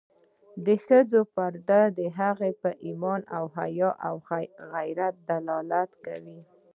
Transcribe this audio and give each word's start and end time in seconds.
د 0.65 0.67
ښځو 0.85 1.21
پرده 1.35 1.81
د 1.97 1.99
هغوی 2.17 2.53
په 2.61 2.69
ایمان، 2.85 3.21
حیا 3.57 3.89
او 4.07 4.15
غیرت 4.73 5.15
دلالت 5.29 5.91
کوي. 6.05 6.39